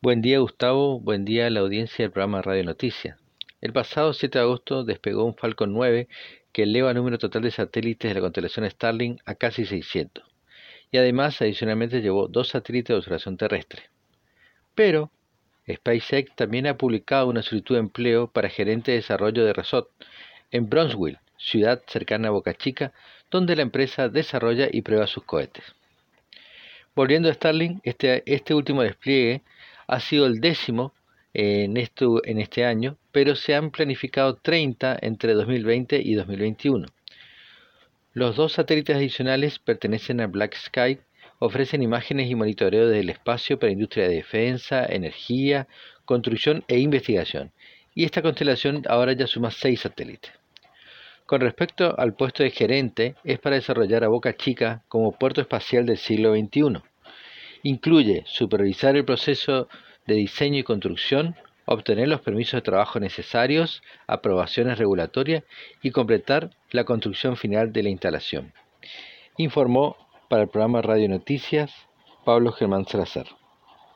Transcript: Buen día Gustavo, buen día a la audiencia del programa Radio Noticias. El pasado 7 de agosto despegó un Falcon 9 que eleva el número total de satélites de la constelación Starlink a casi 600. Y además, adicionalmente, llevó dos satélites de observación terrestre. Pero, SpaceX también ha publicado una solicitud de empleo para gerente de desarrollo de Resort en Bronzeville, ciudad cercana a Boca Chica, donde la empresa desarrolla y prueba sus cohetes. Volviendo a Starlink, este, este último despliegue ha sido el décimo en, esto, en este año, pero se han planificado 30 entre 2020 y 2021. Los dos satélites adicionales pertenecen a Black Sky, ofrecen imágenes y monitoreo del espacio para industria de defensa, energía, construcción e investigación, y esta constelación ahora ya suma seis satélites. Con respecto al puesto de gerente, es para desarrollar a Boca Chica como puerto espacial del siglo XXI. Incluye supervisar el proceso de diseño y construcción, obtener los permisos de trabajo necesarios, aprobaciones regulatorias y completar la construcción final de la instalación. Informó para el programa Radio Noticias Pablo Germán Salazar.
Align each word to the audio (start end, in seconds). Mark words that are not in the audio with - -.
Buen 0.00 0.22
día 0.22 0.38
Gustavo, 0.38 1.00
buen 1.00 1.24
día 1.24 1.48
a 1.48 1.50
la 1.50 1.58
audiencia 1.58 2.04
del 2.04 2.12
programa 2.12 2.40
Radio 2.40 2.62
Noticias. 2.62 3.18
El 3.60 3.72
pasado 3.72 4.12
7 4.12 4.38
de 4.38 4.44
agosto 4.44 4.84
despegó 4.84 5.24
un 5.24 5.34
Falcon 5.34 5.72
9 5.72 6.06
que 6.52 6.62
eleva 6.62 6.90
el 6.90 6.96
número 6.96 7.18
total 7.18 7.42
de 7.42 7.50
satélites 7.50 8.08
de 8.08 8.14
la 8.14 8.20
constelación 8.20 8.70
Starlink 8.70 9.20
a 9.24 9.34
casi 9.34 9.66
600. 9.66 10.22
Y 10.92 10.98
además, 10.98 11.42
adicionalmente, 11.42 12.00
llevó 12.00 12.28
dos 12.28 12.50
satélites 12.50 12.94
de 12.94 12.98
observación 12.98 13.36
terrestre. 13.36 13.90
Pero, 14.76 15.10
SpaceX 15.68 16.32
también 16.36 16.68
ha 16.68 16.76
publicado 16.76 17.26
una 17.26 17.42
solicitud 17.42 17.74
de 17.74 17.80
empleo 17.80 18.28
para 18.28 18.50
gerente 18.50 18.92
de 18.92 18.98
desarrollo 18.98 19.44
de 19.44 19.52
Resort 19.52 19.90
en 20.52 20.70
Bronzeville, 20.70 21.18
ciudad 21.38 21.82
cercana 21.88 22.28
a 22.28 22.30
Boca 22.30 22.54
Chica, 22.54 22.92
donde 23.32 23.56
la 23.56 23.62
empresa 23.62 24.08
desarrolla 24.08 24.68
y 24.70 24.82
prueba 24.82 25.08
sus 25.08 25.24
cohetes. 25.24 25.64
Volviendo 26.94 27.28
a 27.28 27.34
Starlink, 27.34 27.80
este, 27.82 28.22
este 28.26 28.54
último 28.54 28.82
despliegue 28.82 29.42
ha 29.88 30.00
sido 30.00 30.26
el 30.26 30.40
décimo 30.40 30.92
en, 31.34 31.76
esto, 31.76 32.24
en 32.24 32.38
este 32.38 32.64
año, 32.64 32.96
pero 33.10 33.34
se 33.34 33.54
han 33.54 33.70
planificado 33.70 34.36
30 34.36 34.98
entre 35.02 35.34
2020 35.34 36.00
y 36.00 36.14
2021. 36.14 36.86
Los 38.12 38.36
dos 38.36 38.52
satélites 38.52 38.96
adicionales 38.96 39.58
pertenecen 39.58 40.20
a 40.20 40.26
Black 40.26 40.54
Sky, 40.56 40.98
ofrecen 41.38 41.82
imágenes 41.82 42.30
y 42.30 42.34
monitoreo 42.34 42.88
del 42.88 43.10
espacio 43.10 43.58
para 43.58 43.72
industria 43.72 44.08
de 44.08 44.16
defensa, 44.16 44.84
energía, 44.84 45.68
construcción 46.04 46.64
e 46.68 46.78
investigación, 46.78 47.52
y 47.94 48.04
esta 48.04 48.22
constelación 48.22 48.82
ahora 48.88 49.12
ya 49.12 49.26
suma 49.26 49.50
seis 49.50 49.80
satélites. 49.80 50.32
Con 51.26 51.40
respecto 51.42 51.94
al 51.98 52.14
puesto 52.14 52.42
de 52.42 52.50
gerente, 52.50 53.14
es 53.22 53.38
para 53.38 53.56
desarrollar 53.56 54.02
a 54.02 54.08
Boca 54.08 54.36
Chica 54.36 54.82
como 54.88 55.12
puerto 55.12 55.40
espacial 55.40 55.84
del 55.84 55.98
siglo 55.98 56.34
XXI. 56.34 56.87
Incluye 57.68 58.24
supervisar 58.24 58.96
el 58.96 59.04
proceso 59.04 59.68
de 60.06 60.14
diseño 60.14 60.58
y 60.58 60.62
construcción, 60.62 61.36
obtener 61.66 62.08
los 62.08 62.22
permisos 62.22 62.54
de 62.54 62.62
trabajo 62.62 62.98
necesarios, 62.98 63.82
aprobaciones 64.06 64.78
regulatorias 64.78 65.44
y 65.82 65.90
completar 65.90 66.48
la 66.70 66.84
construcción 66.84 67.36
final 67.36 67.70
de 67.74 67.82
la 67.82 67.90
instalación. 67.90 68.54
Informó 69.36 69.98
para 70.30 70.44
el 70.44 70.48
programa 70.48 70.80
Radio 70.80 71.10
Noticias 71.10 71.70
Pablo 72.24 72.52
Germán 72.52 72.86
Salazar. 72.86 73.26